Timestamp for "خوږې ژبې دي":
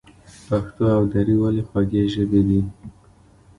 1.69-2.61